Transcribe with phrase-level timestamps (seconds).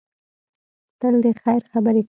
[0.99, 1.99] تل د خیر خبرې کوه.